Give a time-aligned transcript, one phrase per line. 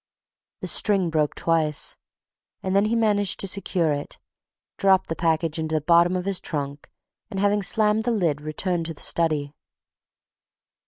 [0.61, 1.95] The string broke twice,
[2.63, 4.17] and then he managed to secure it,
[4.77, 6.89] dropped the package into the bottom of his trunk,
[7.29, 9.53] and having slammed the lid returned to the study.